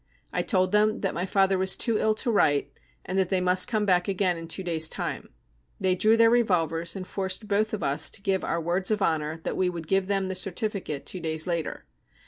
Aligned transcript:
I 0.33 0.41
told 0.41 0.71
them 0.71 1.01
that 1.01 1.13
my 1.13 1.27
father 1.27 1.59
was 1.59 1.77
too 1.77 1.99
ill 1.99 2.15
to 2.15 2.31
write, 2.31 2.73
and 3.05 3.19
that 3.19 3.29
they 3.29 3.39
must 3.39 3.67
come 3.67 3.85
back 3.85 4.07
again 4.07 4.35
in 4.35 4.47
two 4.47 4.63
days' 4.63 4.89
time. 4.89 5.29
They 5.79 5.93
drew 5.93 6.17
their 6.17 6.31
revolvers 6.31 6.95
and 6.95 7.05
forced 7.05 7.47
both 7.47 7.71
of 7.71 7.83
us 7.83 8.09
to 8.09 8.21
give 8.23 8.43
our 8.43 8.59
words 8.59 8.89
of 8.89 9.03
honour 9.03 9.37
that 9.43 9.55
we 9.55 9.69
would 9.69 9.85
give 9.85 10.07
them 10.07 10.27
the 10.27 10.33
certificate 10.33 11.05
two 11.05 11.19
days 11.19 11.45
later. 11.45 11.85